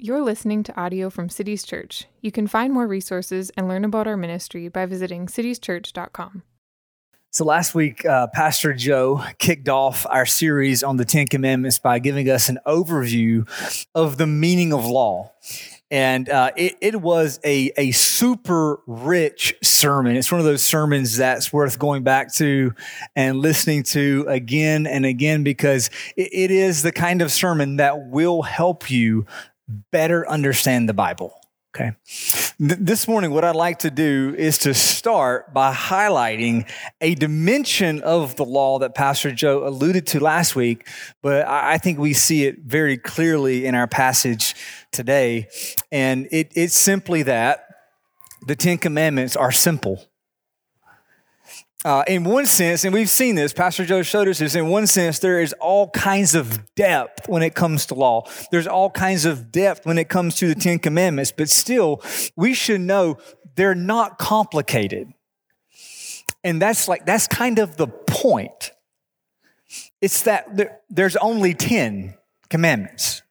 [0.00, 2.04] You're listening to audio from Cities Church.
[2.20, 6.44] You can find more resources and learn about our ministry by visiting citieschurch.com.
[7.32, 11.98] So, last week, uh, Pastor Joe kicked off our series on the Ten Commandments by
[11.98, 13.48] giving us an overview
[13.92, 15.32] of the meaning of law.
[15.90, 20.16] And uh, it, it was a, a super rich sermon.
[20.16, 22.72] It's one of those sermons that's worth going back to
[23.16, 28.10] and listening to again and again because it, it is the kind of sermon that
[28.10, 29.26] will help you
[29.68, 31.34] better understand the Bible.
[31.76, 31.92] Okay.
[32.58, 36.68] This morning, what I'd like to do is to start by highlighting
[37.00, 40.88] a dimension of the law that Pastor Joe alluded to last week,
[41.22, 44.56] but I think we see it very clearly in our passage
[44.90, 45.46] today.
[45.92, 47.66] And it, it's simply that
[48.46, 50.07] the Ten Commandments are simple.
[51.84, 54.88] Uh, in one sense, and we've seen this, Pastor Joe showed us this, in one
[54.88, 58.28] sense, there is all kinds of depth when it comes to law.
[58.50, 62.02] There's all kinds of depth when it comes to the Ten Commandments, but still,
[62.34, 63.18] we should know
[63.54, 65.12] they're not complicated.
[66.42, 68.72] And that's like, that's kind of the point.
[70.00, 72.14] It's that there, there's only 10
[72.50, 73.22] commandments,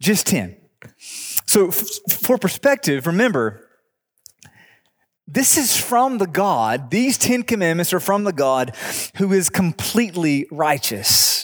[0.00, 0.56] just 10.
[1.46, 3.69] So, f- for perspective, remember,
[5.32, 8.74] this is from the God, these Ten Commandments are from the God
[9.16, 11.39] who is completely righteous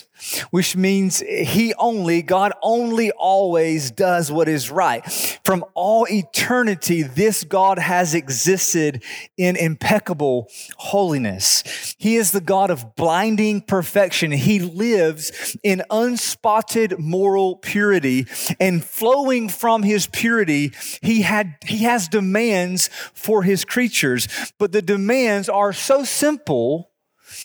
[0.51, 5.03] which means he only, God only always does what is right.
[5.43, 9.03] From all eternity, this God has existed
[9.37, 11.95] in impeccable holiness.
[11.97, 14.31] He is the God of blinding perfection.
[14.31, 18.25] He lives in unspotted moral purity
[18.59, 24.81] and flowing from his purity, he had, he has demands for his creatures, but the
[24.81, 26.91] demands are so simple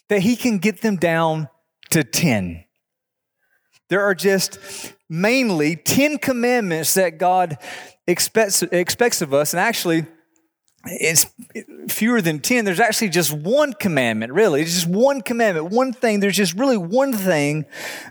[0.08, 1.48] that he can get them down
[1.90, 2.64] to 10.
[3.92, 4.58] There are just
[5.10, 7.58] mainly 10 commandments that God
[8.06, 9.52] expects, expects of us.
[9.52, 10.06] And actually,
[10.86, 11.26] it's
[11.88, 12.64] fewer than 10.
[12.64, 14.62] There's actually just one commandment, really.
[14.62, 16.20] It's just one commandment, one thing.
[16.20, 17.66] There's just really one thing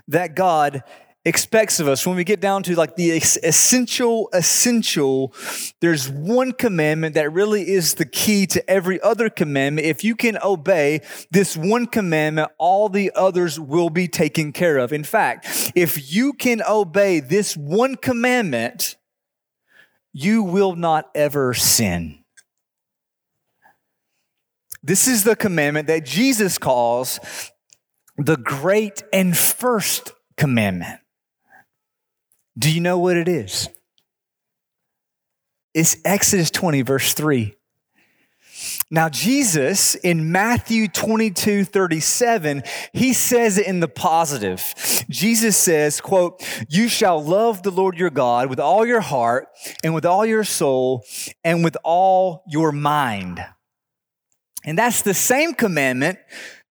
[0.06, 0.84] that God
[1.24, 2.06] expects of us.
[2.06, 5.32] When we get down to like the essential, essential,
[5.80, 9.86] there's one commandment that really is the key to every other commandment.
[9.86, 11.00] If you can obey
[11.30, 14.92] this one commandment, all the others will be taken care of.
[14.92, 18.96] In fact, if you can obey this one commandment,
[20.12, 22.18] you will not ever sin.
[24.82, 27.20] This is the commandment that Jesus calls
[28.18, 31.01] the great and first commandment.
[32.58, 33.68] Do you know what it is?
[35.74, 37.54] It's Exodus 20, verse 3.
[38.90, 44.74] Now, Jesus in Matthew 22, 37, he says it in the positive.
[45.08, 49.48] Jesus says, quote, you shall love the Lord your God with all your heart
[49.82, 51.04] and with all your soul
[51.42, 53.44] and with all your mind.
[54.64, 56.18] And that's the same commandment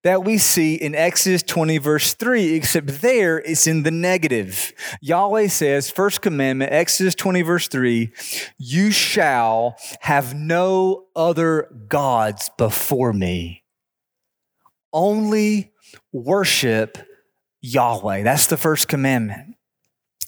[0.03, 4.73] that we see in Exodus 20, verse 3, except there it's in the negative.
[5.01, 8.11] Yahweh says, first commandment, Exodus 20, verse 3,
[8.57, 13.63] you shall have no other gods before me.
[14.91, 15.72] Only
[16.11, 16.97] worship
[17.61, 18.23] Yahweh.
[18.23, 19.56] That's the first commandment.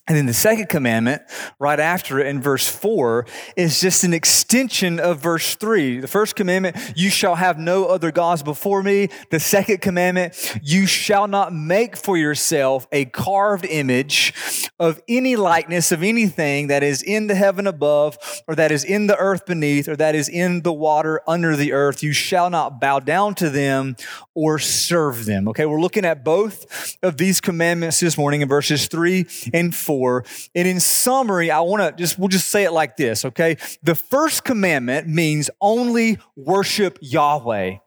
[0.05, 1.21] And then the second commandment,
[1.59, 3.25] right after it in verse four,
[3.55, 6.01] is just an extension of verse three.
[6.01, 9.07] The first commandment, you shall have no other gods before me.
[9.31, 14.33] The second commandment, you shall not make for yourself a carved image
[14.77, 19.07] of any likeness of anything that is in the heaven above, or that is in
[19.07, 22.03] the earth beneath, or that is in the water under the earth.
[22.03, 23.95] You shall not bow down to them
[24.33, 25.47] or serve them.
[25.47, 29.92] Okay, we're looking at both of these commandments this morning in verses three and four
[29.93, 30.25] for.
[30.55, 33.57] And in summary, I want to just, we'll just say it like this, okay?
[33.83, 37.77] The first commandment means only worship Yahweh.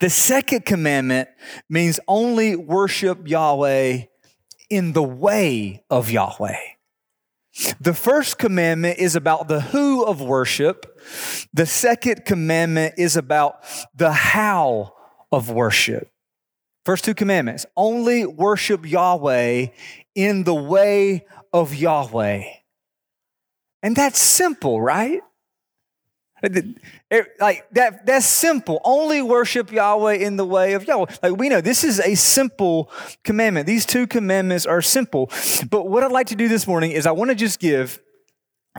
[0.00, 1.30] The second commandment
[1.70, 4.02] means only worship Yahweh
[4.68, 6.58] in the way of Yahweh.
[7.80, 11.00] The first commandment is about the who of worship.
[11.54, 13.64] The second commandment is about
[13.94, 14.94] the how
[15.30, 16.12] of worship.
[16.84, 19.66] First two commandments only worship Yahweh
[20.14, 22.44] in the way of Yahweh.
[23.82, 25.20] And that's simple, right?
[27.40, 28.80] Like that, that's simple.
[28.84, 31.06] Only worship Yahweh in the way of Yahweh.
[31.22, 32.90] Like we know this is a simple
[33.22, 33.66] commandment.
[33.66, 35.30] These two commandments are simple.
[35.70, 38.00] But what I'd like to do this morning is I want to just give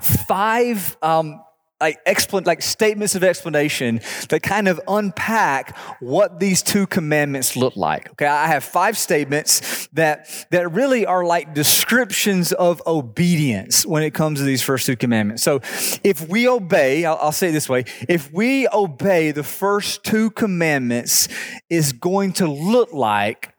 [0.02, 1.42] five um,
[1.82, 4.00] like explan- like statements of explanation
[4.30, 8.10] that kind of unpack what these two commandments look like.
[8.12, 14.14] Okay, I have five statements that that really are like descriptions of obedience when it
[14.14, 15.44] comes to these first two commandments.
[15.44, 15.60] So,
[16.04, 20.32] if we obey, I'll, I'll say it this way: if we obey the first two
[20.32, 21.28] commandments,
[21.70, 23.54] is going to look like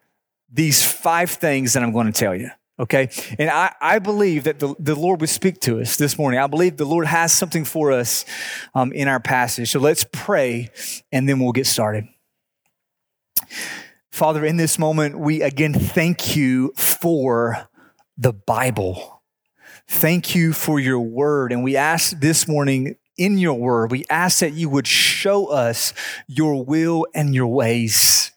[0.51, 2.51] these five things that I'm going to tell you.
[2.79, 3.09] Okay.
[3.39, 6.41] And I, I believe that the, the Lord would speak to us this morning.
[6.41, 8.25] I believe the Lord has something for us
[8.75, 9.71] um, in our passage.
[9.71, 10.71] So let's pray
[11.13, 12.09] and then we'll get started.
[14.11, 17.69] Father, in this moment, we again thank you for
[18.17, 19.23] the Bible.
[19.89, 21.53] Thank you for your word.
[21.53, 25.93] And we ask this morning in your word, we ask that you would show us
[26.27, 28.33] your will and your ways.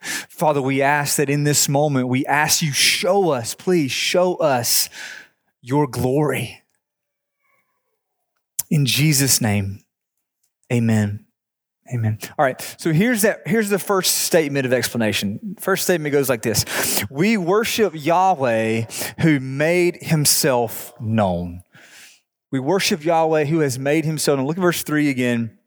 [0.00, 4.88] Father, we ask that in this moment, we ask you, show us, please show us
[5.60, 6.62] your glory.
[8.70, 9.80] In Jesus' name,
[10.72, 11.26] amen.
[11.92, 12.18] Amen.
[12.38, 12.76] All right.
[12.78, 15.56] So here's that here's the first statement of explanation.
[15.58, 16.64] First statement goes like this.
[17.10, 18.84] We worship Yahweh
[19.20, 21.62] who made himself known.
[22.52, 24.46] We worship Yahweh who has made himself known.
[24.46, 25.58] Look at verse 3 again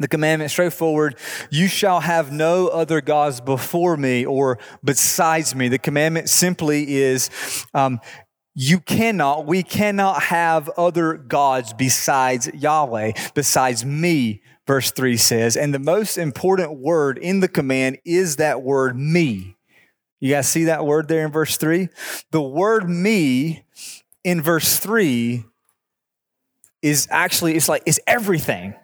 [0.00, 1.16] the commandment straightforward
[1.50, 5.68] you shall have no other gods before me or besides me.
[5.68, 7.30] The commandment simply is
[7.74, 8.00] um,
[8.54, 15.56] you cannot we cannot have other gods besides yahweh besides me verse 3 says.
[15.56, 19.56] And the most important word in the command is that word me.
[20.20, 21.88] You guys see that word there in verse 3
[22.30, 23.64] the word me
[24.24, 25.44] in verse 3
[26.82, 28.74] is actually it's like it's everything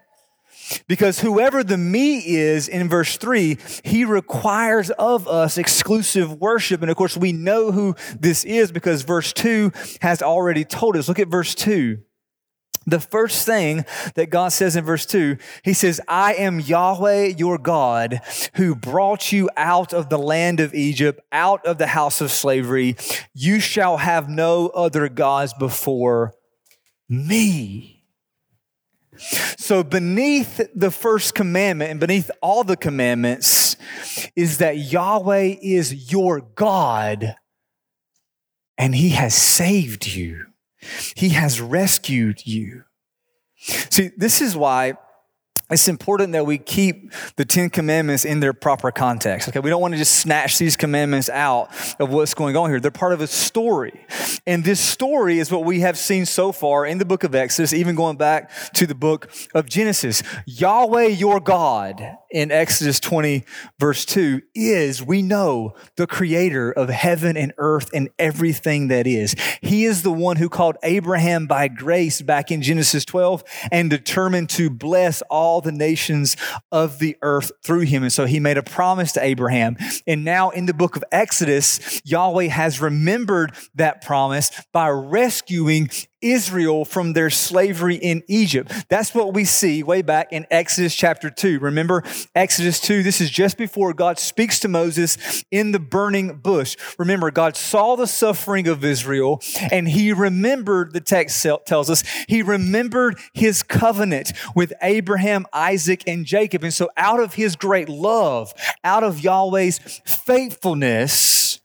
[0.89, 6.83] because whoever the me is in verse 3, he requires of us exclusive worship.
[6.83, 11.09] And of course, we know who this is because verse 2 has already told us.
[11.09, 11.99] Look at verse 2.
[12.89, 13.85] The first thing
[14.15, 18.21] that God says in verse 2, He says, I am Yahweh your God
[18.55, 22.97] who brought you out of the land of Egypt, out of the house of slavery.
[23.35, 26.35] You shall have no other gods before
[27.09, 27.96] me.
[29.19, 33.77] So, beneath the first commandment and beneath all the commandments
[34.35, 37.37] is that Yahweh is your God
[38.79, 40.47] and He has saved you,
[41.15, 42.85] He has rescued you.
[43.57, 44.95] See, this is why
[45.71, 49.49] it's important that we keep the Ten Commandments in their proper context.
[49.49, 52.79] Okay, we don't want to just snatch these commandments out of what's going on here.
[52.79, 54.07] They're part of a story.
[54.47, 57.73] And this story is what we have seen so far in the book of Exodus,
[57.73, 60.23] even going back to the book of Genesis.
[60.47, 63.45] Yahweh, your God, in Exodus 20,
[63.81, 69.35] verse 2, is, we know, the creator of heaven and earth and everything that is.
[69.63, 73.43] He is the one who called Abraham by grace back in Genesis 12
[73.73, 76.37] and determined to bless all the nations
[76.71, 78.03] of the earth through him.
[78.03, 79.79] And so he made a promise to Abraham.
[80.07, 85.89] And now in the book of Exodus, Yahweh has remembered that promise by rescuing
[86.33, 88.73] Israel from their slavery in Egypt.
[88.89, 91.59] That's what we see way back in Exodus chapter 2.
[91.61, 92.03] Remember
[92.35, 93.03] Exodus 2?
[93.03, 96.77] This is just before God speaks to Moses in the burning bush.
[96.99, 99.41] Remember, God saw the suffering of Israel
[99.71, 106.25] and he remembered, the text tells us, he remembered his covenant with Abraham, Isaac, and
[106.25, 106.65] Jacob.
[106.65, 108.53] And so, out of his great love,
[108.85, 111.61] out of Yahweh's faithfulness,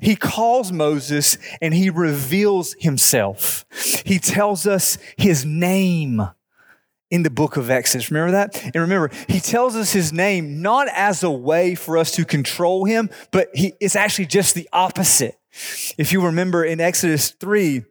[0.00, 3.64] he calls Moses and he reveals himself.
[4.04, 6.22] He tells us his name
[7.10, 8.10] in the book of Exodus.
[8.10, 8.62] Remember that?
[8.62, 12.84] And remember, he tells us his name not as a way for us to control
[12.84, 15.38] him, but he, it's actually just the opposite.
[15.96, 17.84] If you remember in Exodus 3,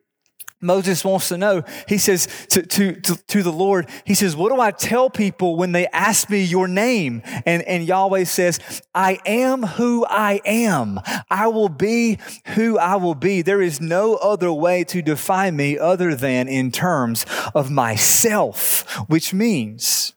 [0.60, 1.64] Moses wants to know.
[1.88, 5.56] He says to, to, to, to, the Lord, he says, What do I tell people
[5.56, 7.22] when they ask me your name?
[7.46, 11.00] And, and Yahweh says, I am who I am.
[11.30, 12.18] I will be
[12.56, 13.44] who I will be.
[13.44, 19.34] There is no other way to define me other than in terms of myself, which
[19.34, 20.14] means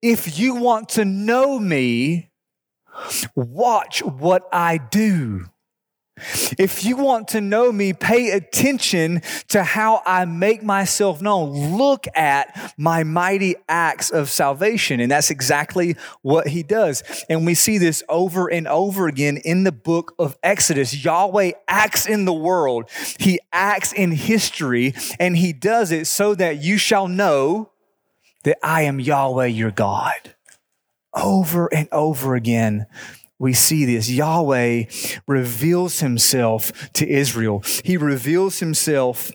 [0.00, 2.30] if you want to know me,
[3.34, 5.46] watch what I do.
[6.58, 11.76] If you want to know me, pay attention to how I make myself known.
[11.76, 14.98] Look at my mighty acts of salvation.
[15.00, 17.02] And that's exactly what he does.
[17.28, 21.04] And we see this over and over again in the book of Exodus.
[21.04, 26.62] Yahweh acts in the world, he acts in history, and he does it so that
[26.62, 27.72] you shall know
[28.44, 30.34] that I am Yahweh your God.
[31.12, 32.86] Over and over again,
[33.38, 34.10] we see this.
[34.10, 34.84] Yahweh
[35.26, 37.62] reveals himself to Israel.
[37.84, 39.30] He reveals himself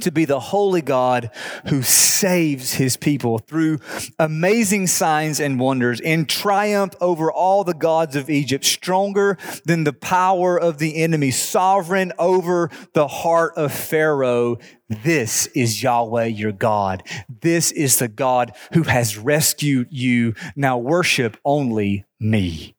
[0.00, 1.30] to be the holy God
[1.66, 3.80] who saves his people through
[4.18, 9.92] amazing signs and wonders in triumph over all the gods of Egypt, stronger than the
[9.92, 14.58] power of the enemy, sovereign over the heart of Pharaoh.
[14.88, 17.02] This is Yahweh your God.
[17.28, 20.34] This is the God who has rescued you.
[20.56, 22.76] Now worship only me.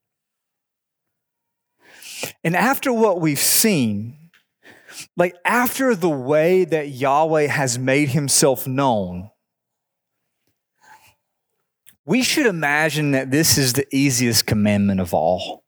[2.43, 4.17] And after what we've seen,
[5.15, 9.29] like after the way that Yahweh has made himself known,
[12.05, 15.63] we should imagine that this is the easiest commandment of all.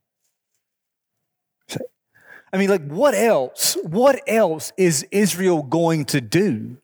[2.52, 3.78] I mean, like, what else?
[3.84, 6.78] What else is Israel going to do?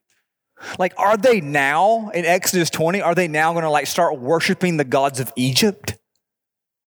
[0.79, 4.77] Like, are they now in Exodus 20, are they now going to like start worshiping
[4.77, 5.95] the gods of Egypt?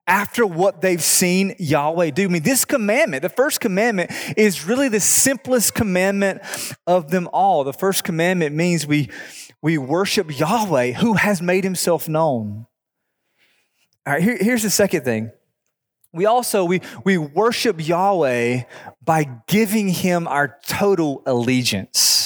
[0.09, 2.25] After what they've seen Yahweh do.
[2.25, 6.41] I mean, this commandment, the first commandment, is really the simplest commandment
[6.87, 7.63] of them all.
[7.63, 9.09] The first commandment means we,
[9.61, 12.65] we worship Yahweh who has made himself known.
[14.07, 15.31] All right, here, here's the second thing.
[16.11, 18.63] We also we, we worship Yahweh
[19.05, 22.18] by giving him our total allegiance.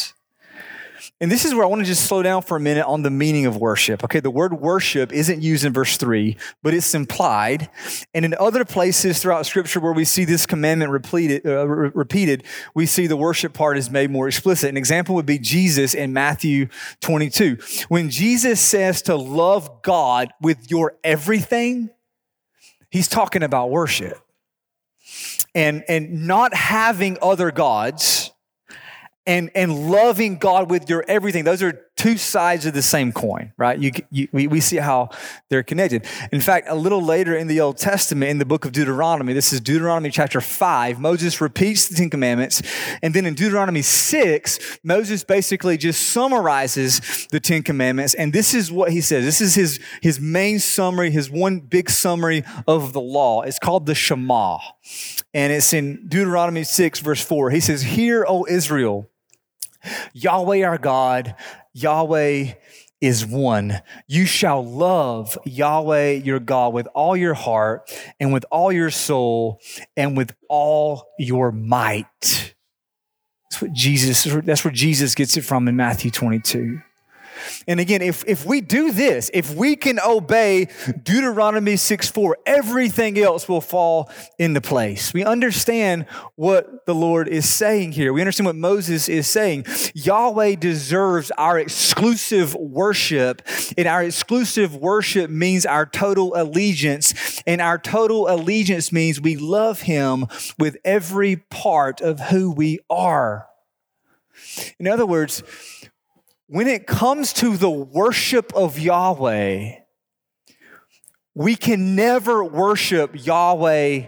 [1.24, 3.10] And this is where I want to just slow down for a minute on the
[3.10, 4.04] meaning of worship.
[4.04, 7.70] Okay, the word worship isn't used in verse 3, but it's implied.
[8.14, 12.44] And in other places throughout Scripture where we see this commandment repeated, uh, re- repeated,
[12.76, 14.68] we see the worship part is made more explicit.
[14.68, 16.68] An example would be Jesus in Matthew
[17.00, 17.58] 22.
[17.88, 21.90] When Jesus says to love God with your everything,
[22.92, 24.20] he's talking about worship.
[25.56, 28.33] And, and not having other gods
[29.26, 31.46] and, and loving God with your everything.
[31.46, 33.80] Those are two sides of the same coin, right?
[33.80, 35.10] You, you, we, we see how
[35.50, 36.06] they're connected.
[36.32, 39.54] In fact, a little later in the Old Testament, in the book of Deuteronomy, this
[39.54, 42.62] is Deuteronomy chapter 5, Moses repeats the Ten Commandments.
[43.02, 48.16] And then in Deuteronomy 6, Moses basically just summarizes the Ten Commandments.
[48.16, 49.24] And this is what he says.
[49.24, 53.44] This is his, his main summary, his one big summary of the law.
[53.44, 54.58] It's called the Shema.
[55.34, 57.52] And it's in Deuteronomy 6, verse 4.
[57.52, 59.10] He says, Hear, O Israel,
[60.14, 61.36] Yahweh our God,
[61.74, 62.54] Yahweh
[63.02, 63.82] is one.
[64.08, 69.60] You shall love Yahweh your God with all your heart and with all your soul
[69.98, 72.56] and with all your might.
[73.52, 76.80] That's what Jesus, that's where Jesus gets it from in Matthew 22.
[77.68, 80.68] And again, if, if we do this, if we can obey
[81.04, 85.14] Deuteronomy 6 4, everything else will fall into place.
[85.14, 88.14] We understand what the Lord is saying here.
[88.14, 89.66] We understand what Moses is saying.
[89.94, 93.42] Yahweh deserves our exclusive worship,
[93.78, 97.42] and our exclusive worship means our total allegiance.
[97.46, 100.28] And our total allegiance means we love Him
[100.60, 103.48] with every part of who we are.
[104.80, 105.44] In other words,
[106.54, 109.72] when it comes to the worship of Yahweh,
[111.34, 114.06] we can never worship Yahweh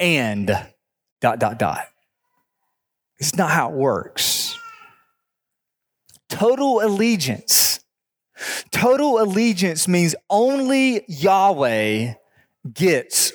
[0.00, 0.46] and
[1.20, 1.86] dot, dot, dot.
[3.20, 4.58] It's not how it works.
[6.28, 7.78] Total allegiance.
[8.72, 12.14] Total allegiance means only Yahweh
[12.74, 13.32] gets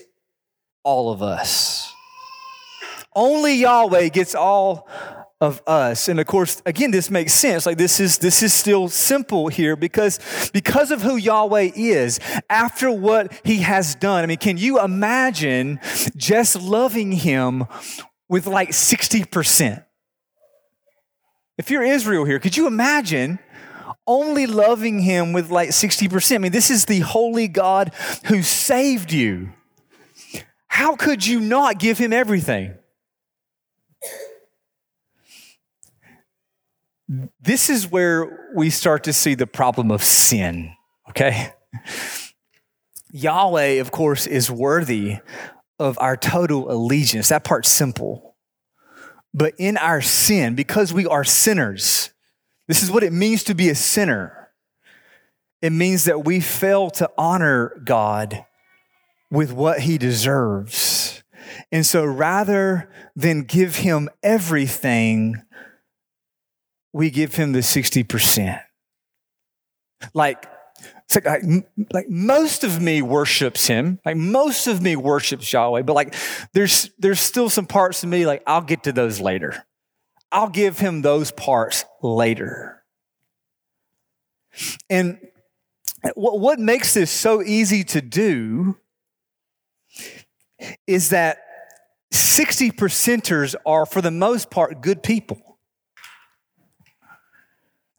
[0.83, 1.89] all of us.
[3.15, 4.89] Only Yahweh gets all
[5.41, 6.07] of us.
[6.07, 7.65] And of course, again, this makes sense.
[7.65, 10.19] Like this is this is still simple here because
[10.53, 14.23] because of who Yahweh is, after what he has done.
[14.23, 15.79] I mean, can you imagine
[16.15, 17.65] just loving him
[18.29, 19.83] with like 60%?
[21.57, 23.39] If you're Israel here, could you imagine
[24.07, 26.35] only loving him with like 60%?
[26.35, 27.93] I mean, this is the holy God
[28.25, 29.51] who saved you.
[30.67, 32.75] How could you not give him everything?
[37.39, 40.73] This is where we start to see the problem of sin,
[41.09, 41.53] okay?
[43.11, 45.17] Yahweh, of course, is worthy
[45.79, 47.29] of our total allegiance.
[47.29, 48.35] That part's simple.
[49.33, 52.11] But in our sin, because we are sinners,
[52.67, 54.49] this is what it means to be a sinner.
[55.61, 58.45] It means that we fail to honor God
[59.29, 61.23] with what he deserves.
[61.71, 65.41] And so rather than give him everything,
[66.95, 68.61] we give him the 60%.
[70.13, 70.45] Like,
[71.13, 73.99] like, like, like most of me worships him.
[74.05, 76.15] Like most of me worships Yahweh, but like
[76.53, 79.65] there's there's still some parts of me like I'll get to those later.
[80.31, 82.81] I'll give him those parts later.
[84.89, 85.19] And
[86.13, 88.77] what, what makes this so easy to do
[90.87, 91.39] is that
[92.11, 95.44] 60 percenters are, for the most part, good people.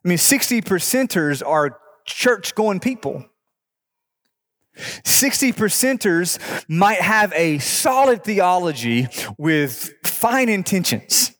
[0.07, 3.27] I mean, 60 percenters are church going people.
[5.05, 11.33] 60 percenters might have a solid theology with fine intentions.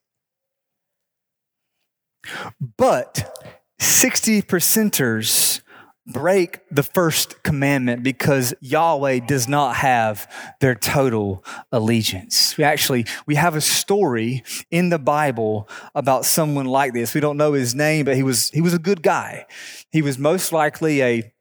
[2.77, 3.39] But
[3.79, 5.61] 60 percenters
[6.07, 12.57] break the first commandment because Yahweh does not have their total allegiance.
[12.57, 17.15] We actually we have a story in the Bible about someone like this.
[17.15, 19.47] We don't know his name, but he was he was a good guy.
[19.91, 21.33] He was most likely a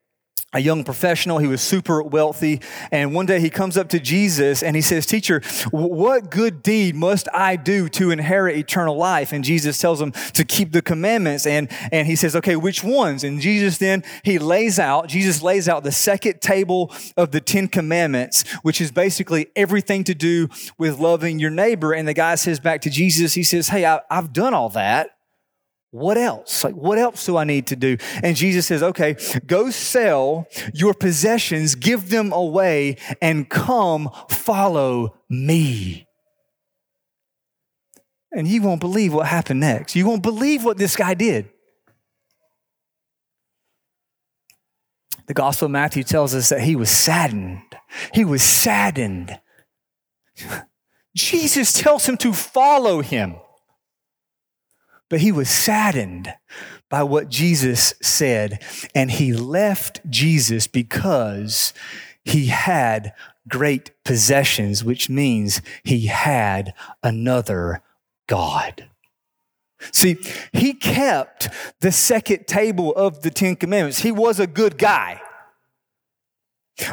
[0.56, 1.38] a young professional.
[1.38, 2.62] He was super wealthy.
[2.90, 6.96] And one day he comes up to Jesus and he says, Teacher, what good deed
[6.96, 9.34] must I do to inherit eternal life?
[9.34, 11.46] And Jesus tells him to keep the commandments.
[11.46, 13.26] And, and he says, Okay, which ones?
[13.26, 17.68] And Jesus then, he lays out, Jesus lays out the second table of the Ten
[17.68, 21.92] Commandments, which is basically everything to do with loving your neighbor.
[21.92, 25.15] And the guy says back to Jesus, he says, Hey, I, I've done all that.
[25.96, 26.66] What else?
[26.66, 27.96] Like, what else do I need to do?
[28.22, 29.16] And Jesus says, okay,
[29.48, 36.06] go sell your possessions, give them away, and come follow me.
[38.34, 39.96] And you won't believe what happened next.
[39.96, 41.50] You won't believe what this guy did.
[45.28, 47.74] The Gospel of Matthew tells us that he was saddened.
[48.14, 49.40] He was saddened.
[51.16, 53.38] Jesus tells him to follow him.
[55.16, 56.34] But he was saddened
[56.90, 58.62] by what Jesus said,
[58.94, 61.74] and he left Jesus because
[62.26, 63.14] he had
[63.48, 67.82] great possessions, which means he had another
[68.28, 68.90] God.
[69.94, 70.18] See,
[70.52, 71.48] he kept
[71.80, 74.00] the second table of the Ten Commandments.
[74.00, 75.22] He was a good guy.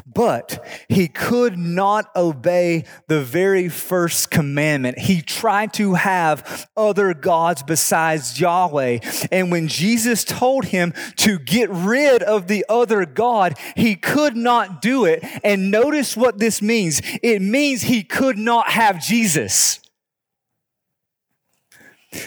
[0.06, 4.98] But he could not obey the very first commandment.
[4.98, 9.00] He tried to have other gods besides Yahweh.
[9.32, 14.80] And when Jesus told him to get rid of the other God, he could not
[14.80, 15.24] do it.
[15.42, 19.81] And notice what this means it means he could not have Jesus.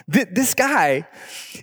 [0.08, 1.08] This guy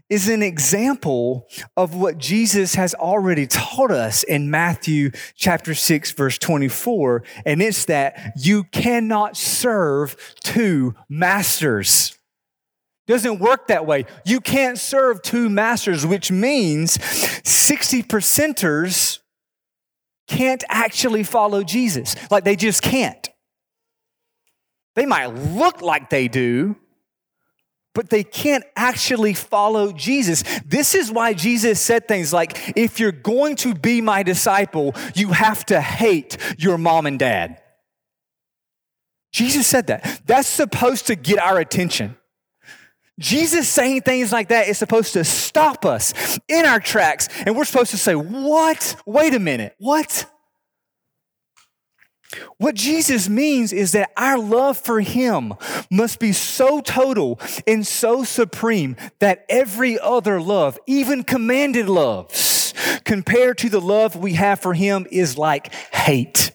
[0.08, 6.38] is an example of what Jesus has already taught us in Matthew chapter 6 verse
[6.38, 12.18] 24 and it's that you cannot serve two masters.
[13.06, 14.06] Doesn't work that way.
[14.24, 17.02] You can't serve two masters, which means
[17.44, 19.18] 60 percenters
[20.28, 22.14] can't actually follow Jesus.
[22.30, 23.28] Like they just can't.
[24.94, 26.76] They might look like they do,
[27.94, 30.44] but they can't actually follow Jesus.
[30.64, 35.28] This is why Jesus said things like, if you're going to be my disciple, you
[35.28, 37.60] have to hate your mom and dad.
[39.32, 40.22] Jesus said that.
[40.26, 42.16] That's supposed to get our attention.
[43.18, 47.64] Jesus saying things like that is supposed to stop us in our tracks, and we're
[47.64, 48.96] supposed to say, What?
[49.06, 49.74] Wait a minute.
[49.78, 50.26] What?
[52.58, 55.54] What Jesus means is that our love for Him
[55.90, 63.58] must be so total and so supreme that every other love, even commanded loves, compared
[63.58, 66.52] to the love we have for Him, is like hate.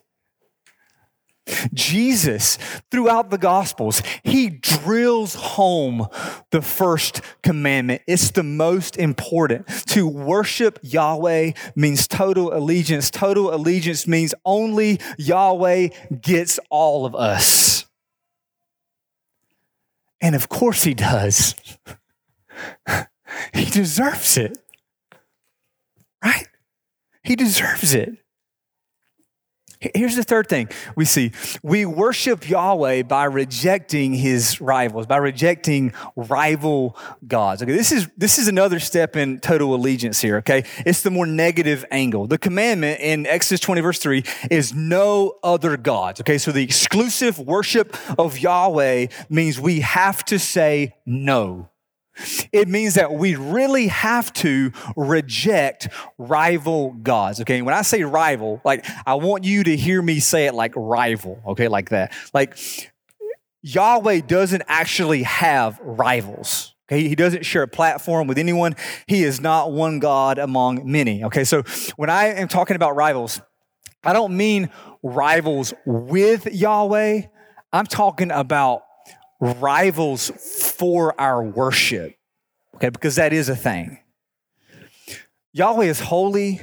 [1.73, 2.57] Jesus,
[2.91, 6.07] throughout the Gospels, he drills home
[6.51, 8.01] the first commandment.
[8.07, 9.67] It's the most important.
[9.87, 13.09] To worship Yahweh means total allegiance.
[13.09, 15.89] Total allegiance means only Yahweh
[16.21, 17.85] gets all of us.
[20.21, 21.55] And of course he does.
[23.53, 24.57] he deserves it.
[26.23, 26.47] Right?
[27.23, 28.17] He deserves it.
[29.79, 35.93] Here's the third thing we see we worship Yahweh by rejecting his rivals, by rejecting
[36.15, 37.61] rival gods.
[37.61, 40.63] Okay, this is this is another step in total allegiance here, okay?
[40.79, 42.25] It's the more negative angle.
[42.25, 46.21] The commandment in Exodus 20, verse 3 is no other gods.
[46.21, 51.69] Okay, so the exclusive worship of Yahweh means we have to say no
[52.51, 57.41] it means that we really have to reject rival gods.
[57.41, 57.61] Okay.
[57.61, 61.41] When I say rival, like I want you to hear me say it like rival.
[61.47, 61.67] Okay.
[61.67, 62.13] Like that.
[62.33, 62.57] Like
[63.61, 66.73] Yahweh doesn't actually have rivals.
[66.89, 68.75] Okay, he doesn't share a platform with anyone.
[69.07, 71.25] He is not one God among many.
[71.25, 71.63] Okay, so
[71.97, 73.41] when I am talking about rivals,
[74.05, 74.69] I don't mean
[75.03, 77.23] rivals with Yahweh.
[77.73, 78.83] I'm talking about
[79.39, 80.29] rivals
[80.75, 82.15] for our worship.
[82.75, 83.99] Okay, because that is a thing.
[85.53, 86.61] Yahweh is holy,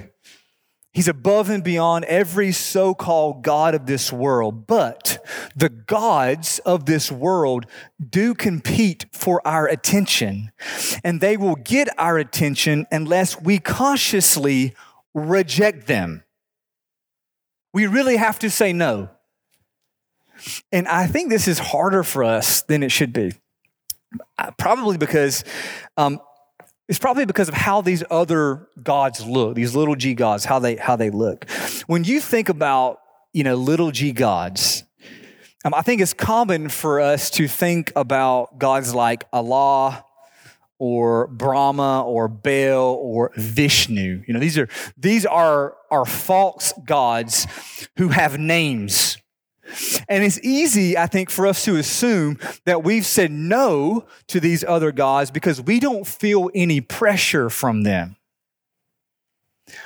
[0.94, 4.68] He's above and beyond every so called God of this world.
[4.68, 5.18] But
[5.56, 7.66] the gods of this world
[7.98, 10.52] do compete for our attention,
[11.02, 14.72] and they will get our attention unless we cautiously
[15.12, 16.22] reject them.
[17.72, 19.10] We really have to say no.
[20.72, 23.32] And I think this is harder for us than it should be.
[24.38, 25.44] Uh, probably because
[25.96, 26.20] um,
[26.88, 30.76] it's probably because of how these other gods look, these little g gods, how they
[30.76, 31.48] how they look.
[31.86, 33.00] When you think about
[33.32, 34.84] you know little g gods,
[35.64, 40.04] um, I think it's common for us to think about gods like Allah
[40.78, 44.22] or Brahma or Baal or Vishnu.
[44.26, 44.68] You know these are
[44.98, 47.46] these are are false gods
[47.96, 49.16] who have names.
[50.08, 54.64] And it's easy, I think, for us to assume that we've said no to these
[54.64, 58.16] other gods because we don't feel any pressure from them.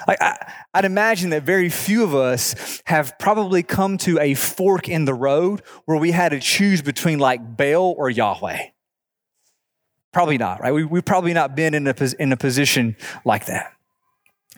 [0.07, 0.37] I,
[0.75, 5.15] would imagine that very few of us have probably come to a fork in the
[5.15, 8.59] road where we had to choose between like Baal or Yahweh.
[10.13, 10.73] Probably not, right?
[10.73, 13.73] We, we've probably not been in a, in a position like that.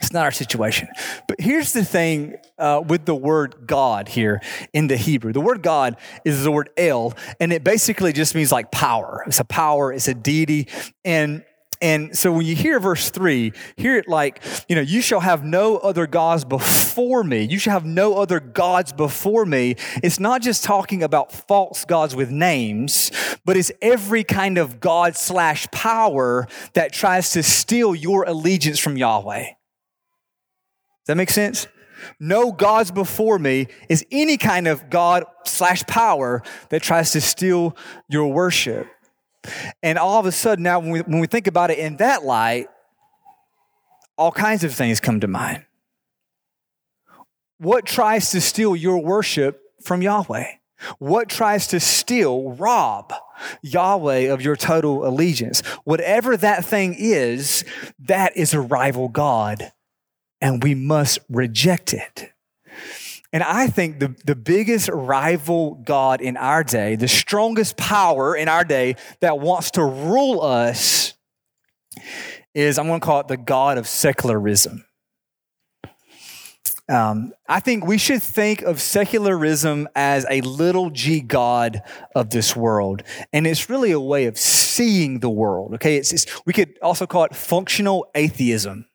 [0.01, 0.89] It's not our situation.
[1.29, 4.41] But here's the thing uh, with the word God here
[4.73, 5.33] in the Hebrew.
[5.33, 9.23] The word God is the word El, and it basically just means like power.
[9.27, 10.69] It's a power, it's a deity.
[11.05, 11.45] And
[11.83, 15.45] and so when you hear verse three, hear it like, you know, you shall have
[15.45, 17.45] no other gods before me.
[17.45, 19.77] You shall have no other gods before me.
[20.03, 23.11] It's not just talking about false gods with names,
[23.47, 28.99] but it's every kind of God slash power that tries to steal your allegiance from
[28.99, 29.47] Yahweh
[31.07, 31.67] that make sense?
[32.19, 37.77] No gods before me is any kind of God slash power that tries to steal
[38.09, 38.87] your worship.
[39.83, 42.25] And all of a sudden, now when we, when we think about it in that
[42.25, 42.69] light,
[44.17, 45.65] all kinds of things come to mind.
[47.59, 50.47] What tries to steal your worship from Yahweh?
[50.99, 53.13] What tries to steal, rob
[53.63, 55.61] Yahweh of your total allegiance?
[55.85, 57.65] Whatever that thing is,
[57.99, 59.73] that is a rival God
[60.41, 62.33] and we must reject it.
[63.33, 68.49] And I think the, the biggest rival God in our day, the strongest power in
[68.49, 71.15] our day that wants to rule us
[72.55, 74.85] is, I'm going to call it the God of secularism.
[76.89, 81.83] Um, I think we should think of secularism as a little g God
[82.17, 83.05] of this world.
[83.33, 85.75] And it's really a way of seeing the world.
[85.75, 85.99] Okay.
[85.99, 88.87] It's, it's, we could also call it functional atheism.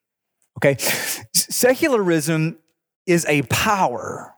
[0.57, 0.77] Okay.
[1.33, 2.57] Secularism
[3.05, 4.33] is a power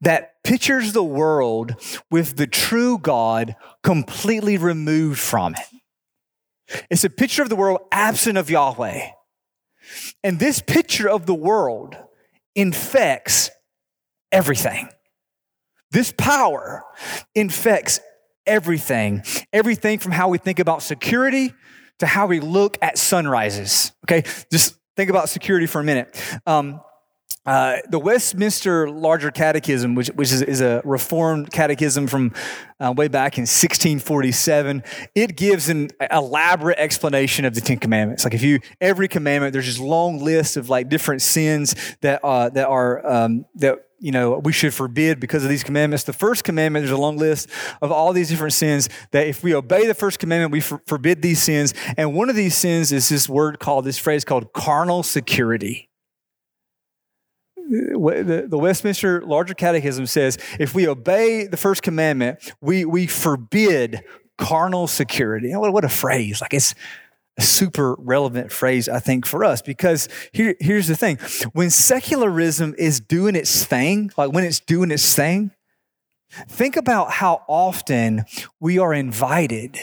[0.00, 1.74] that pictures the world
[2.10, 6.84] with the true God completely removed from it.
[6.90, 9.08] It's a picture of the world absent of Yahweh.
[10.22, 11.96] And this picture of the world
[12.54, 13.50] infects
[14.30, 14.88] everything.
[15.90, 16.84] This power
[17.34, 18.00] infects
[18.46, 19.22] everything.
[19.52, 21.52] Everything from how we think about security
[21.98, 23.92] to how we look at sunrises.
[24.04, 26.20] Okay, just Think about security for a minute.
[26.46, 26.80] Um,
[27.46, 32.34] uh, the Westminster Larger Catechism, which, which is, is a reformed catechism from
[32.78, 34.82] uh, way back in 1647,
[35.14, 38.24] it gives an elaborate explanation of the Ten Commandments.
[38.24, 42.50] Like if you every commandment, there's this long list of like different sins that uh,
[42.50, 46.04] that are um, that you know, we should forbid because of these commandments.
[46.04, 47.48] The first commandment, there's a long list
[47.82, 51.20] of all these different sins that if we obey the first commandment, we for- forbid
[51.20, 51.74] these sins.
[51.98, 55.90] And one of these sins is this word called, this phrase called carnal security.
[57.56, 64.02] The, Westminster Larger Catechism says if we obey the first commandment, we, we forbid
[64.38, 65.52] carnal security.
[65.54, 66.40] What, a phrase.
[66.40, 66.74] Like it's,
[67.40, 71.18] super relevant phrase, I think, for us because here, here's the thing
[71.52, 75.52] when secularism is doing its thing, like when it's doing its thing,
[76.48, 78.24] think about how often
[78.60, 79.78] we are invited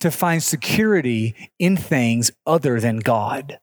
[0.00, 3.58] to find security in things other than God.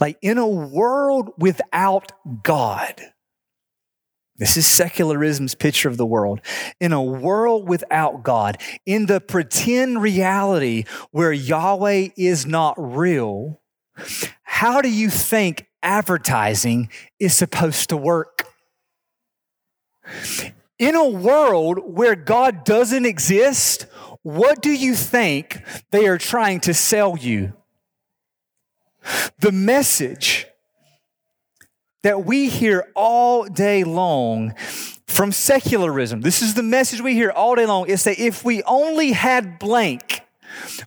[0.00, 2.12] Like in a world without
[2.42, 3.00] God,
[4.36, 6.40] this is secularism's picture of the world.
[6.80, 13.60] In a world without God, in the pretend reality where Yahweh is not real,
[14.42, 18.46] how do you think advertising is supposed to work?
[20.78, 23.86] In a world where God doesn't exist,
[24.22, 27.52] what do you think they are trying to sell you?
[29.38, 30.46] The message
[32.04, 34.54] that we hear all day long
[35.06, 36.20] from secularism.
[36.20, 39.58] This is the message we hear all day long is that if we only had
[39.58, 40.20] blank,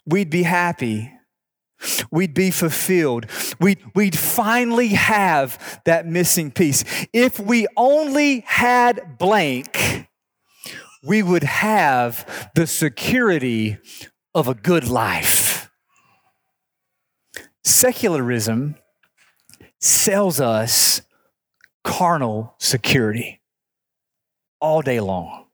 [0.05, 1.11] we'd be happy.
[2.11, 3.25] we'd be fulfilled.
[3.59, 6.83] We'd, we'd finally have that missing piece.
[7.13, 10.07] If we only had blank,
[11.03, 13.77] we would have the security
[14.33, 15.69] of a good life.
[17.63, 18.75] Secularism
[19.79, 21.01] sells us
[21.83, 23.41] carnal security
[24.59, 25.45] all day long.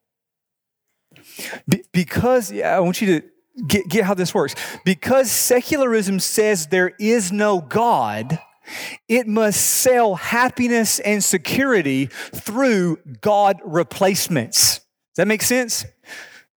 [1.67, 3.27] Be- because, yeah, I want you to
[3.67, 4.55] get, get how this works.
[4.86, 8.39] Because secularism says there is no God,
[9.07, 14.79] it must sell happiness and security through God replacements.
[14.79, 15.86] Does that make sense?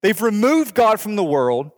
[0.02, 1.72] They've removed God from the world.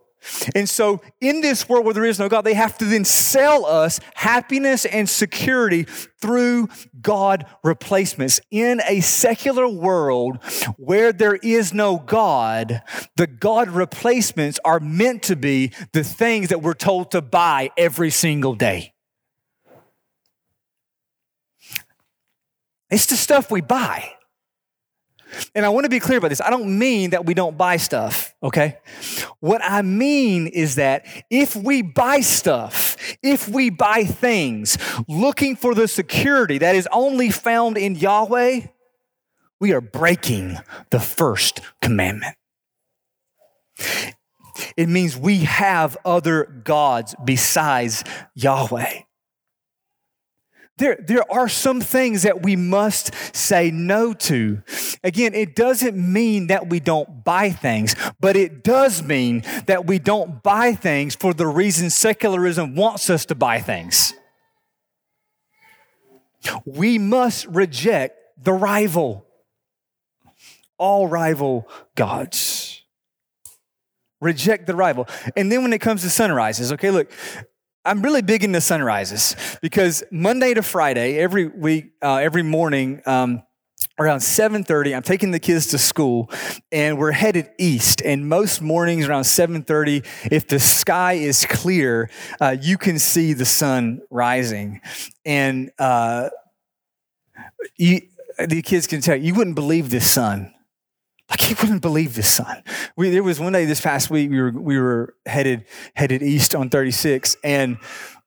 [0.54, 3.66] And so, in this world where there is no God, they have to then sell
[3.66, 5.84] us happiness and security
[6.20, 6.68] through
[7.00, 8.40] God replacements.
[8.50, 10.38] In a secular world
[10.76, 12.82] where there is no God,
[13.16, 18.10] the God replacements are meant to be the things that we're told to buy every
[18.10, 18.94] single day.
[22.90, 24.17] It's the stuff we buy.
[25.54, 26.40] And I want to be clear about this.
[26.40, 28.78] I don't mean that we don't buy stuff, okay?
[29.40, 35.74] What I mean is that if we buy stuff, if we buy things looking for
[35.74, 38.62] the security that is only found in Yahweh,
[39.60, 40.58] we are breaking
[40.90, 42.36] the first commandment.
[44.76, 49.02] It means we have other gods besides Yahweh.
[50.78, 54.62] There, there are some things that we must say no to.
[55.02, 59.98] Again, it doesn't mean that we don't buy things, but it does mean that we
[59.98, 64.14] don't buy things for the reason secularism wants us to buy things.
[66.64, 69.26] We must reject the rival,
[70.78, 72.82] all rival gods.
[74.20, 75.08] Reject the rival.
[75.36, 77.10] And then when it comes to sunrises, okay, look,
[77.88, 83.42] I'm really big into sunrises because Monday to Friday, every week, uh, every morning, um,
[83.98, 86.30] around 7.30 i'm taking the kids to school
[86.70, 88.02] and we're headed east.
[88.04, 93.46] And most mornings around 7.30 if the sky is clear uh, you can see the
[93.46, 94.82] sun rising.
[95.24, 96.28] And uh,
[97.76, 98.02] you,
[98.38, 100.52] the kids can tell you, you wouldn't believe this sun
[101.30, 102.62] like he wouldn't believe this sun.
[102.96, 106.54] We, there was one day this past week we were we were headed headed east
[106.54, 107.78] on 36, and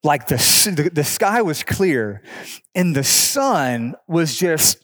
[0.04, 0.38] like the
[0.76, 2.22] the, the sky was clear,
[2.76, 4.78] and the sun was just.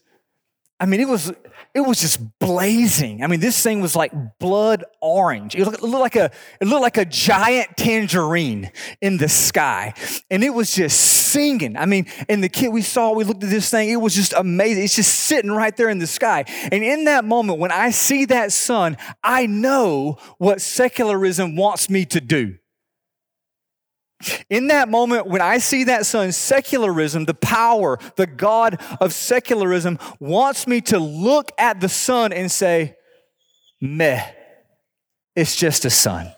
[0.80, 1.34] I mean, it was
[1.78, 3.24] it was just blazing.
[3.24, 5.56] I mean, this thing was like blood orange.
[5.56, 9.94] It looked, it looked, like a it looked like a giant tangerine in the sky,
[10.32, 11.78] and it was just singing.
[11.78, 13.92] I mean, and the kid we saw, we looked at this thing.
[13.92, 14.86] It was just amazing.
[14.86, 16.46] It's just sitting right there in the sky.
[16.72, 22.06] And in that moment, when I see that sun, I know what secularism wants me
[22.06, 22.56] to do.
[24.50, 30.00] In that moment, when I see that sun, secularism, the power, the God of secularism,
[30.20, 32.96] wants me to look at the sun and say,
[33.80, 34.24] meh,
[35.36, 36.32] it's just a sun.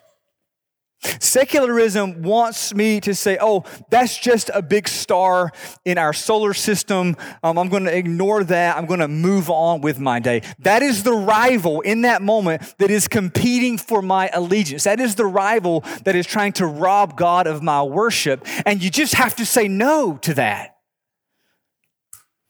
[1.02, 5.52] Secularism wants me to say, oh, that's just a big star
[5.86, 7.16] in our solar system.
[7.42, 8.78] Um, I'm going to ignore that.
[8.78, 10.42] I'm going to move on with my day.
[10.60, 14.84] That is the rival in that moment that is competing for my allegiance.
[14.84, 18.46] That is the rival that is trying to rob God of my worship.
[18.66, 20.76] And you just have to say no to that.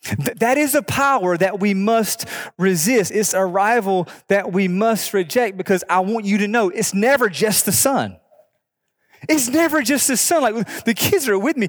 [0.04, 2.26] Th- that is a power that we must
[2.58, 3.12] resist.
[3.12, 7.30] It's a rival that we must reject because I want you to know it's never
[7.30, 8.18] just the sun.
[9.28, 10.42] It's never just the sun.
[10.42, 11.68] Like the kids are with me.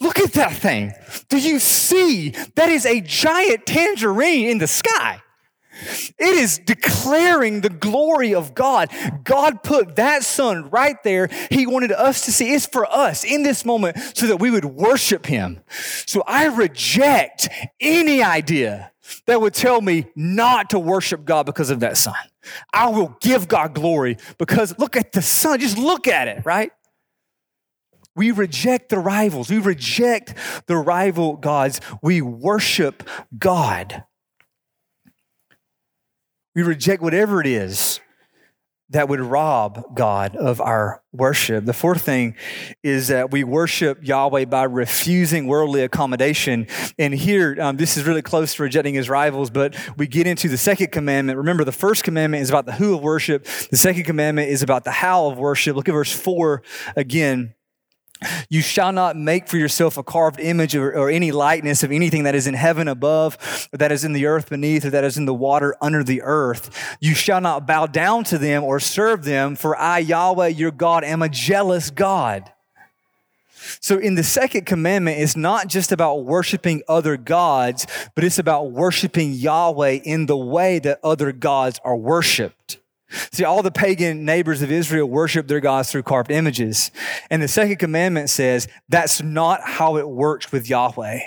[0.00, 0.92] Look at that thing.
[1.28, 2.30] Do you see?
[2.56, 5.22] That is a giant tangerine in the sky.
[6.18, 8.90] It is declaring the glory of God.
[9.22, 11.28] God put that sun right there.
[11.50, 12.52] He wanted us to see.
[12.52, 15.60] It's for us in this moment so that we would worship Him.
[16.06, 17.48] So I reject
[17.80, 18.90] any idea
[19.26, 22.14] that would tell me not to worship God because of that sun.
[22.72, 25.60] I will give God glory because look at the sun.
[25.60, 26.72] Just look at it, right?
[28.18, 29.48] We reject the rivals.
[29.48, 30.34] We reject
[30.66, 31.80] the rival gods.
[32.02, 34.02] We worship God.
[36.56, 38.00] We reject whatever it is
[38.90, 41.64] that would rob God of our worship.
[41.64, 42.34] The fourth thing
[42.82, 46.66] is that we worship Yahweh by refusing worldly accommodation.
[46.98, 50.48] And here, um, this is really close to rejecting his rivals, but we get into
[50.48, 51.36] the second commandment.
[51.36, 54.82] Remember, the first commandment is about the who of worship, the second commandment is about
[54.82, 55.76] the how of worship.
[55.76, 56.62] Look at verse 4
[56.96, 57.54] again.
[58.48, 62.24] You shall not make for yourself a carved image or, or, any likeness of anything
[62.24, 65.16] that is in heaven above, or that is in the earth beneath, or that is
[65.16, 66.96] in the water under the earth.
[67.00, 71.04] You shall not bow down to them or serve them, for I, Yahweh, your God,
[71.04, 72.52] am a jealous God.
[73.80, 78.72] So, in the second commandment, it's not just about worshiping other gods, but it's about
[78.72, 82.78] worshiping Yahweh in the way that other gods are worshiped.
[83.10, 86.90] See, all the pagan neighbors of Israel worship their gods through carved images.
[87.30, 91.20] And the second commandment says that's not how it works with Yahweh.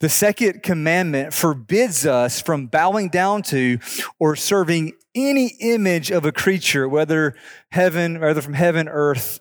[0.00, 3.78] The second commandment forbids us from bowing down to
[4.18, 7.34] or serving any image of a creature, whether
[7.70, 9.40] heaven, whether from heaven, earth,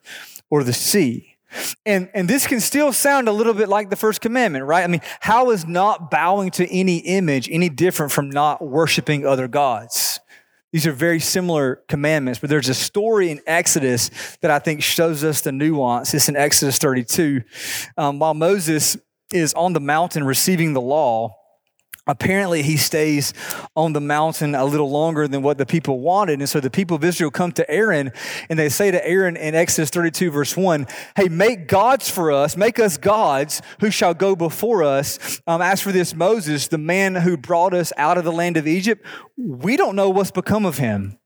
[0.50, 1.36] or the sea.
[1.86, 4.84] And, and this can still sound a little bit like the first commandment, right?
[4.84, 9.48] I mean, how is not bowing to any image any different from not worshiping other
[9.48, 10.20] gods?
[10.76, 14.12] These are very similar commandments, but there's a story in Exodus
[14.42, 16.14] that I think shows us the nuance.
[16.14, 17.44] It's in Exodus 32.
[17.98, 18.98] Um, while Moses
[19.32, 21.34] is on the mountain receiving the law,
[22.08, 23.34] apparently he stays
[23.76, 26.40] on the mountain a little longer than what the people wanted.
[26.40, 28.12] And so the people of Israel come to Aaron
[28.50, 32.56] and they say to Aaron in Exodus 32, verse 1, Hey, make gods for us,
[32.56, 35.42] make us gods who shall go before us.
[35.48, 38.68] Um, as for this Moses, the man who brought us out of the land of
[38.68, 39.06] Egypt,
[39.38, 41.18] we don't know what's become of him.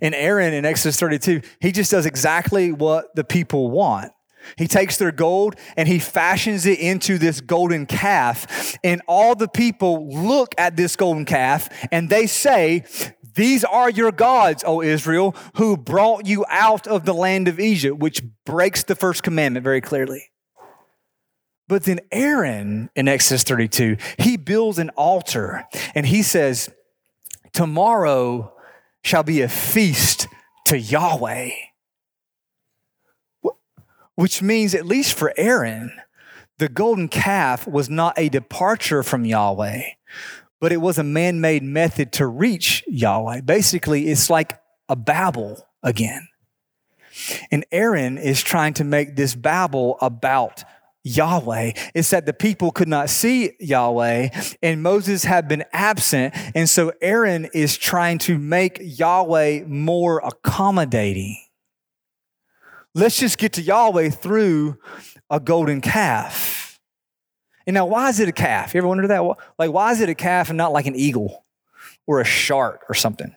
[0.00, 4.12] And Aaron in Exodus 32, he just does exactly what the people want.
[4.56, 8.76] He takes their gold and he fashions it into this golden calf.
[8.82, 12.84] And all the people look at this golden calf and they say,
[13.34, 17.98] These are your gods, O Israel, who brought you out of the land of Egypt,
[17.98, 20.30] which breaks the first commandment very clearly.
[21.68, 26.68] But then Aaron in Exodus 32, he builds an altar and he says,
[27.52, 28.52] Tomorrow
[29.04, 30.26] shall be a feast
[30.66, 31.50] to Yahweh
[34.20, 35.92] which means, at least for Aaron,
[36.58, 39.80] the golden calf was not a departure from Yahweh,
[40.60, 43.40] but it was a man made method to reach Yahweh.
[43.40, 46.28] Basically, it's like a Babel again.
[47.50, 50.64] And Aaron is trying to make this Babel about
[51.02, 51.72] Yahweh.
[51.94, 54.28] It's that the people could not see Yahweh
[54.62, 56.34] and Moses had been absent.
[56.54, 61.38] And so Aaron is trying to make Yahweh more accommodating.
[62.94, 64.78] Let's just get to Yahweh through
[65.28, 66.80] a golden calf.
[67.66, 68.74] And now, why is it a calf?
[68.74, 69.22] You ever wonder that?
[69.58, 71.44] Like, why is it a calf and not like an eagle
[72.06, 73.34] or a shark or something?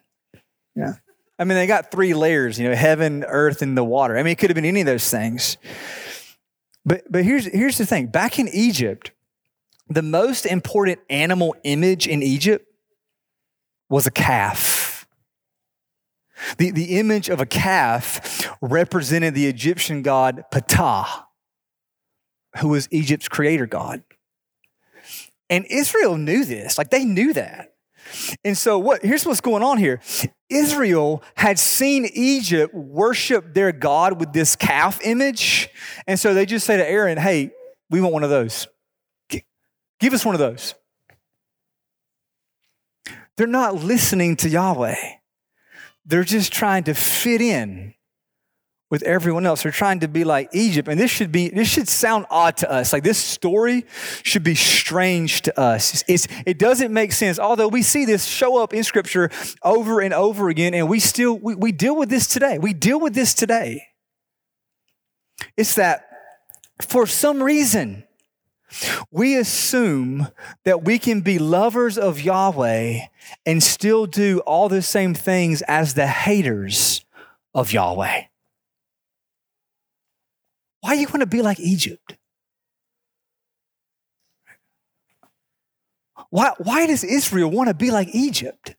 [0.76, 0.94] Yeah.
[1.38, 4.18] I mean, they got three layers, you know, heaven, earth, and the water.
[4.18, 5.58] I mean, it could have been any of those things.
[6.86, 9.12] But, but here's, here's the thing back in Egypt,
[9.90, 12.66] the most important animal image in Egypt
[13.90, 14.73] was a calf.
[16.58, 21.26] The, the image of a calf represented the Egyptian god Ptah,
[22.60, 24.04] who was Egypt's creator god.
[25.50, 27.74] And Israel knew this, like they knew that.
[28.44, 30.02] And so what here's what's going on here.
[30.50, 35.70] Israel had seen Egypt worship their God with this calf image.
[36.06, 37.52] And so they just say to Aaron, hey,
[37.90, 38.68] we want one of those.
[40.00, 40.76] Give us one of those.
[43.38, 44.96] They're not listening to Yahweh.
[46.06, 47.94] They're just trying to fit in
[48.94, 49.64] with everyone else.
[49.64, 50.88] They're trying to be like Egypt.
[50.88, 52.94] And this should be, this should sound odd to us.
[52.94, 53.86] Like this story
[54.22, 55.94] should be strange to us.
[55.94, 57.40] It's, it's, it doesn't make sense.
[57.40, 59.32] Although we see this show up in scripture
[59.64, 62.60] over and over again, and we still, we, we deal with this today.
[62.60, 63.88] We deal with this today.
[65.58, 66.06] It's that
[66.80, 68.04] for some reason,
[69.12, 70.28] we assume
[70.66, 73.00] that we can be lovers of Yahweh
[73.46, 77.06] and still do all the same things as the haters
[77.54, 78.24] of Yahweh.
[80.82, 82.18] Why do you want to be like Egypt?
[86.30, 88.76] Why, why does Israel want to be like Egypt?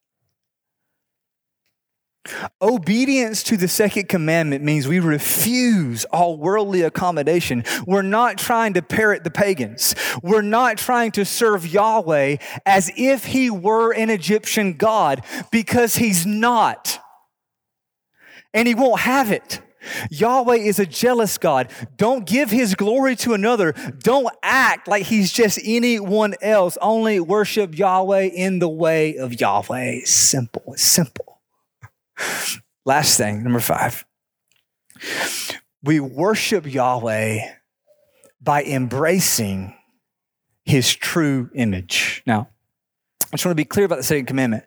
[2.62, 7.64] Obedience to the second commandment means we refuse all worldly accommodation.
[7.86, 9.94] We're not trying to parrot the pagans.
[10.22, 16.24] We're not trying to serve Yahweh as if he were an Egyptian God because he's
[16.24, 16.98] not.
[18.54, 19.60] And he won't have it.
[20.10, 21.70] Yahweh is a jealous God.
[21.98, 23.72] Don't give his glory to another.
[23.98, 26.78] Don't act like he's just anyone else.
[26.80, 30.00] Only worship Yahweh in the way of Yahweh.
[30.04, 30.62] Simple.
[30.68, 31.33] It's simple.
[32.84, 34.04] Last thing, number five.
[35.82, 37.40] We worship Yahweh
[38.40, 39.74] by embracing
[40.64, 42.22] his true image.
[42.26, 42.48] Now,
[43.32, 44.64] I just want to be clear about the second commandment.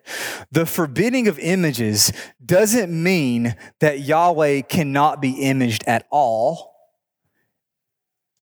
[0.50, 2.12] The forbidding of images
[2.44, 6.74] doesn't mean that Yahweh cannot be imaged at all.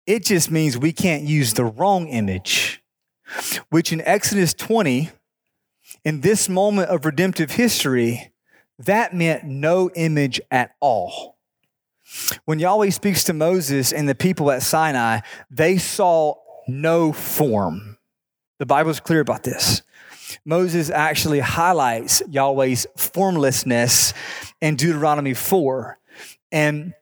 [0.07, 2.82] It just means we can't use the wrong image,
[3.70, 5.11] which in Exodus 20,
[6.04, 8.32] in this moment of redemptive history,
[8.79, 11.37] that meant no image at all.
[12.45, 15.20] When Yahweh speaks to Moses and the people at Sinai,
[15.51, 16.35] they saw
[16.68, 17.99] no form.
[18.59, 19.83] The Bible is clear about this.
[20.45, 24.14] Moses actually highlights Yahweh's formlessness
[24.61, 25.99] in Deuteronomy 4.
[26.53, 26.95] And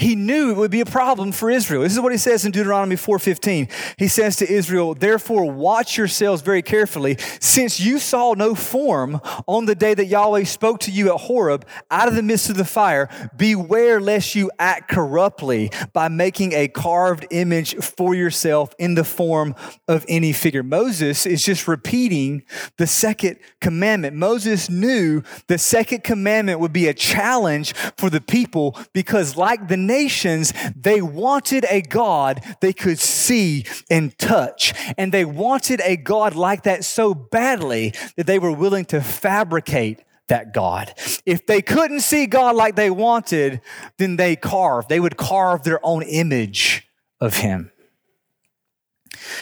[0.00, 1.82] he knew it would be a problem for Israel.
[1.82, 3.68] This is what he says in Deuteronomy 4:15.
[3.98, 9.66] He says to Israel, "Therefore watch yourselves very carefully, since you saw no form on
[9.66, 12.64] the day that Yahweh spoke to you at Horeb out of the midst of the
[12.64, 19.04] fire, beware lest you act corruptly by making a carved image for yourself in the
[19.04, 19.54] form
[19.86, 22.42] of any figure." Moses is just repeating
[22.78, 24.16] the second commandment.
[24.16, 29.89] Moses knew the second commandment would be a challenge for the people because like the
[29.90, 34.72] nations, they wanted a God they could see and touch.
[34.96, 40.04] And they wanted a God like that so badly that they were willing to fabricate
[40.28, 40.94] that God.
[41.26, 43.60] If they couldn't see God like they wanted,
[43.98, 44.88] then they carved.
[44.88, 46.88] They would carve their own image
[47.20, 47.72] of him.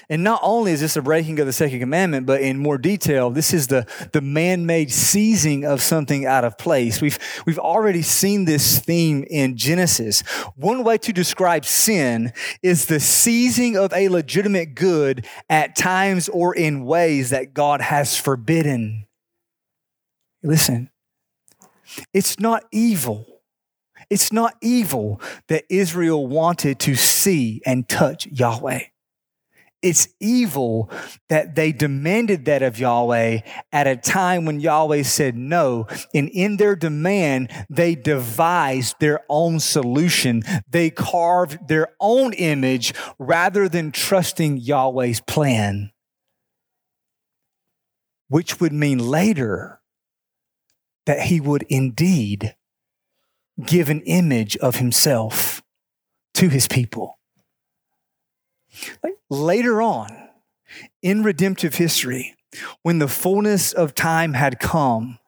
[0.09, 3.31] And not only is this a breaking of the second commandment, but in more detail,
[3.31, 7.01] this is the, the man made seizing of something out of place.
[7.01, 10.20] We've, we've already seen this theme in Genesis.
[10.57, 16.55] One way to describe sin is the seizing of a legitimate good at times or
[16.55, 19.07] in ways that God has forbidden.
[20.43, 20.91] Listen,
[22.12, 23.26] it's not evil.
[24.11, 28.81] It's not evil that Israel wanted to see and touch Yahweh.
[29.81, 30.91] It's evil
[31.29, 35.87] that they demanded that of Yahweh at a time when Yahweh said no.
[36.12, 40.43] And in their demand, they devised their own solution.
[40.68, 45.93] They carved their own image rather than trusting Yahweh's plan,
[48.29, 49.81] which would mean later
[51.07, 52.57] that he would indeed
[53.64, 55.62] give an image of himself
[56.35, 57.18] to his people.
[59.31, 60.29] Later on
[61.03, 62.35] in redemptive history,
[62.83, 65.19] when the fullness of time had come,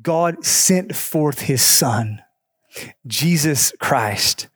[0.00, 2.22] God sent forth his son,
[3.06, 4.48] Jesus Christ,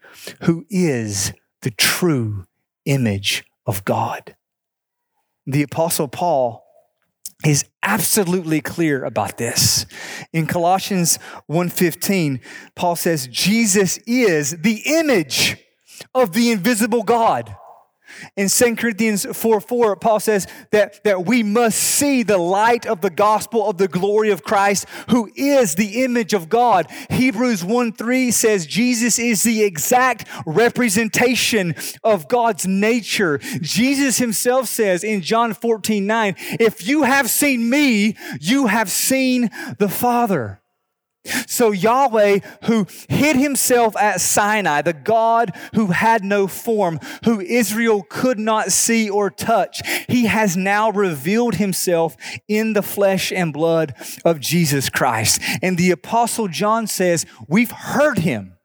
[0.42, 1.32] who is
[1.62, 2.46] the true
[2.84, 4.36] image of God.
[5.46, 6.64] The apostle Paul
[7.44, 9.84] is absolutely clear about this.
[10.32, 12.40] In Colossians 1:15,
[12.76, 15.57] Paul says Jesus is the image
[16.14, 17.57] of the invisible God
[18.36, 23.00] in 2 Corinthians 4 4, Paul says that, that we must see the light of
[23.00, 26.90] the gospel of the glory of Christ, who is the image of God.
[27.10, 33.38] Hebrews 1 3 says Jesus is the exact representation of God's nature.
[33.60, 39.50] Jesus himself says in John 14 9, if you have seen me, you have seen
[39.78, 40.61] the Father.
[41.46, 48.04] So Yahweh, who hid himself at Sinai, the God who had no form, who Israel
[48.08, 52.16] could not see or touch, he has now revealed himself
[52.48, 53.94] in the flesh and blood
[54.24, 55.40] of Jesus Christ.
[55.62, 58.56] And the apostle John says, we've heard him.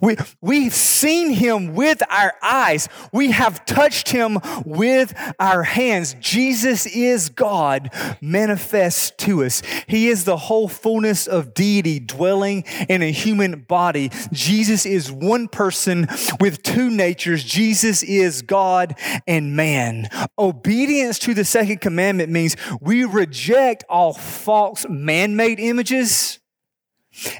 [0.00, 2.88] We, we've seen him with our eyes.
[3.12, 6.16] We have touched him with our hands.
[6.20, 7.90] Jesus is God
[8.20, 9.62] manifest to us.
[9.86, 14.10] He is the whole fullness of deity dwelling in a human body.
[14.32, 16.08] Jesus is one person
[16.40, 17.44] with two natures.
[17.44, 20.08] Jesus is God and man.
[20.38, 26.38] Obedience to the second commandment means we reject all false man made images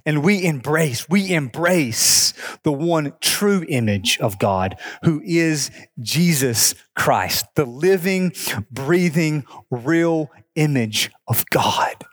[0.04, 5.70] and we embrace, we embrace the one true image of God, who is
[6.00, 8.32] Jesus Christ, the living,
[8.70, 12.04] breathing, real image of God.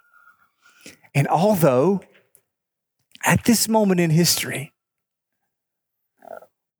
[1.16, 2.01] And although
[3.26, 4.74] at this moment in history,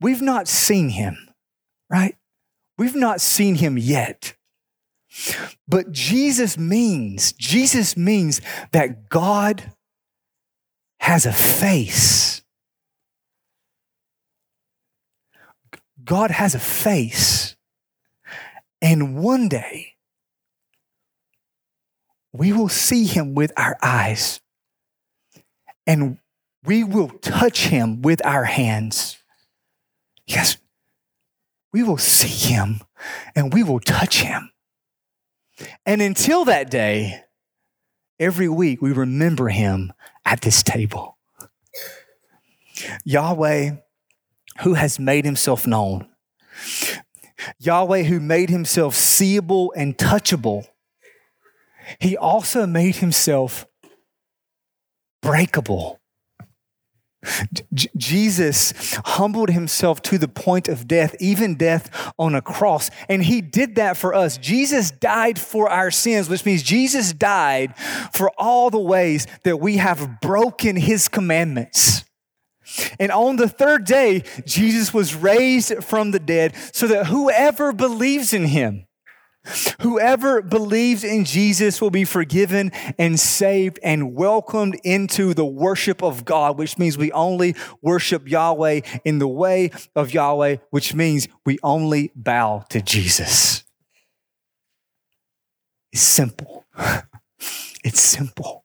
[0.02, 1.18] we've not seen him,
[1.90, 2.16] right?
[2.78, 4.36] We've not seen him yet.
[5.68, 9.72] But Jesus means, Jesus means that God
[11.04, 12.42] has a face.
[16.02, 17.58] God has a face.
[18.82, 19.96] And one day,
[22.32, 24.40] we will see him with our eyes
[25.86, 26.20] and
[26.64, 29.18] we will touch him with our hands.
[30.26, 30.56] Yes,
[31.74, 32.80] we will see him
[33.36, 34.52] and we will touch him.
[35.86, 37.26] And until that day,
[38.24, 39.92] every week we remember him
[40.26, 41.18] at this table.
[43.04, 43.72] Yahweh,
[44.62, 46.08] who has made himself known,
[47.60, 50.66] Yahweh, who made himself seeable and touchable,
[52.00, 53.66] he also made himself
[55.22, 56.00] breakable.
[57.74, 58.74] J- Jesus
[59.06, 62.90] humbled himself to the point of death, even death on a cross.
[63.10, 64.38] And he did that for us.
[64.38, 67.78] Jesus died for our sins, which means Jesus died
[68.14, 72.04] for all the ways that we have broken his commandments.
[73.00, 78.34] And on the third day, Jesus was raised from the dead so that whoever believes
[78.34, 78.86] in him,
[79.82, 86.24] Whoever believes in Jesus will be forgiven and saved and welcomed into the worship of
[86.24, 91.60] God, which means we only worship Yahweh in the way of Yahweh, which means we
[91.62, 93.64] only bow to Jesus.
[95.92, 96.66] It's simple.
[97.84, 98.64] It's simple.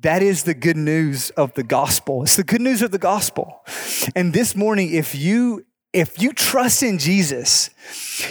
[0.00, 2.22] That is the good news of the gospel.
[2.22, 3.64] It's the good news of the gospel.
[4.14, 5.65] And this morning, if you
[5.96, 7.70] if you trust in Jesus,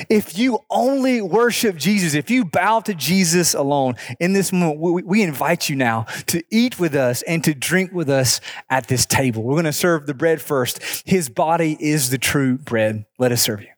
[0.07, 5.01] if you only worship Jesus, if you bow to Jesus alone, in this moment, we,
[5.01, 8.39] we, invite you now to eat with us and to drink with us
[8.69, 9.41] at this table.
[9.41, 11.03] We're going to serve the bread first.
[11.07, 13.05] His body is the true bread.
[13.17, 13.74] Let us serve you.